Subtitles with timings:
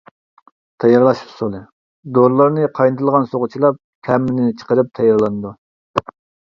[0.83, 1.59] تەييارلاش ئۇسۇلى:
[2.17, 5.59] دورىلارنى قاينىتىلغان سۇغا چىلاپ، تەمىنى چىقىرىپ تەييارلىنىدۇ.